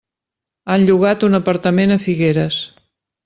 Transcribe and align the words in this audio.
Han 0.75 0.85
llogat 0.87 1.25
un 1.27 1.39
apartament 1.41 1.95
a 1.97 1.99
Figueres. 2.09 2.61